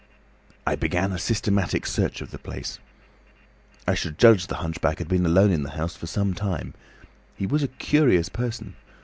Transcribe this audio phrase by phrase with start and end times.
[0.65, 2.79] "I began a systematic search of the place.
[3.87, 6.73] I should judge the hunchback had been alone in the house for some time.
[7.35, 8.75] He was a curious person.